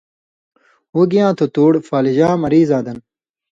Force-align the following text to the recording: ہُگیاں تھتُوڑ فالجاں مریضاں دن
ہُگیاں 0.93 1.31
تھتُوڑ 1.37 1.73
فالجاں 1.87 2.33
مریضاں 2.43 2.81
دن 2.85 2.97